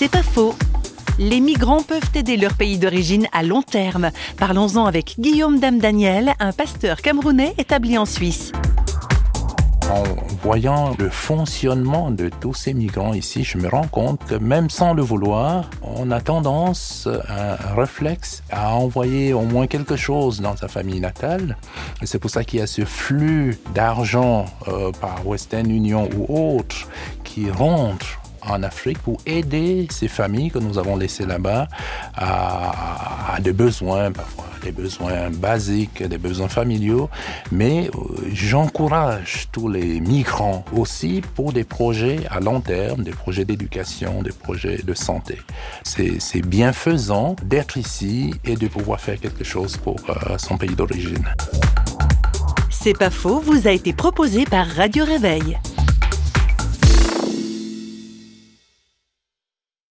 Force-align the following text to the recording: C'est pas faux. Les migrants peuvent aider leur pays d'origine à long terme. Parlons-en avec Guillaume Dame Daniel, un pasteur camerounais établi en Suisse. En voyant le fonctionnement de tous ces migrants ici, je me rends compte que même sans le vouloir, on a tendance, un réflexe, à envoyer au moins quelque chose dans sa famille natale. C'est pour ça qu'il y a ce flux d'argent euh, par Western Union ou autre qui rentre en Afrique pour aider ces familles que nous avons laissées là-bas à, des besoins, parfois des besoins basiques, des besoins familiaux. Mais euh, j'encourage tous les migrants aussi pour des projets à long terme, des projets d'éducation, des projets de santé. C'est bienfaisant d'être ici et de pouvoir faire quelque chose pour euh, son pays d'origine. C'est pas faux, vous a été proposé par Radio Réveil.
C'est 0.00 0.08
pas 0.08 0.22
faux. 0.22 0.54
Les 1.18 1.40
migrants 1.40 1.82
peuvent 1.82 2.12
aider 2.14 2.36
leur 2.36 2.54
pays 2.54 2.78
d'origine 2.78 3.26
à 3.32 3.42
long 3.42 3.62
terme. 3.62 4.12
Parlons-en 4.36 4.86
avec 4.86 5.16
Guillaume 5.18 5.58
Dame 5.58 5.80
Daniel, 5.80 6.34
un 6.38 6.52
pasteur 6.52 6.98
camerounais 6.98 7.52
établi 7.58 7.98
en 7.98 8.06
Suisse. 8.06 8.52
En 9.90 10.04
voyant 10.44 10.94
le 11.00 11.10
fonctionnement 11.10 12.12
de 12.12 12.30
tous 12.40 12.54
ces 12.54 12.74
migrants 12.74 13.12
ici, 13.12 13.42
je 13.42 13.58
me 13.58 13.66
rends 13.66 13.88
compte 13.88 14.24
que 14.24 14.36
même 14.36 14.70
sans 14.70 14.94
le 14.94 15.02
vouloir, 15.02 15.68
on 15.82 16.12
a 16.12 16.20
tendance, 16.20 17.08
un 17.28 17.56
réflexe, 17.74 18.44
à 18.52 18.76
envoyer 18.76 19.32
au 19.32 19.42
moins 19.42 19.66
quelque 19.66 19.96
chose 19.96 20.40
dans 20.40 20.56
sa 20.56 20.68
famille 20.68 21.00
natale. 21.00 21.56
C'est 22.04 22.20
pour 22.20 22.30
ça 22.30 22.44
qu'il 22.44 22.60
y 22.60 22.62
a 22.62 22.68
ce 22.68 22.84
flux 22.84 23.58
d'argent 23.74 24.44
euh, 24.68 24.92
par 24.92 25.26
Western 25.26 25.68
Union 25.68 26.08
ou 26.16 26.56
autre 26.56 26.86
qui 27.24 27.50
rentre 27.50 28.20
en 28.42 28.62
Afrique 28.62 28.98
pour 28.98 29.18
aider 29.26 29.86
ces 29.90 30.08
familles 30.08 30.50
que 30.50 30.58
nous 30.58 30.78
avons 30.78 30.96
laissées 30.96 31.26
là-bas 31.26 31.68
à, 32.16 33.38
des 33.40 33.52
besoins, 33.52 34.12
parfois 34.12 34.44
des 34.62 34.72
besoins 34.72 35.30
basiques, 35.30 36.02
des 36.02 36.18
besoins 36.18 36.48
familiaux. 36.48 37.08
Mais 37.52 37.90
euh, 37.94 38.28
j'encourage 38.32 39.48
tous 39.52 39.68
les 39.68 40.00
migrants 40.00 40.64
aussi 40.76 41.22
pour 41.34 41.52
des 41.52 41.64
projets 41.64 42.20
à 42.30 42.40
long 42.40 42.60
terme, 42.60 43.02
des 43.02 43.12
projets 43.12 43.44
d'éducation, 43.44 44.22
des 44.22 44.32
projets 44.32 44.78
de 44.78 44.94
santé. 44.94 45.38
C'est 45.84 46.42
bienfaisant 46.42 47.36
d'être 47.44 47.76
ici 47.76 48.34
et 48.44 48.56
de 48.56 48.66
pouvoir 48.68 49.00
faire 49.00 49.20
quelque 49.20 49.44
chose 49.44 49.76
pour 49.76 49.96
euh, 50.08 50.38
son 50.38 50.58
pays 50.58 50.74
d'origine. 50.74 51.24
C'est 52.70 52.96
pas 52.96 53.10
faux, 53.10 53.40
vous 53.40 53.66
a 53.66 53.72
été 53.72 53.92
proposé 53.92 54.44
par 54.44 54.66
Radio 54.66 55.04
Réveil. 55.04 55.58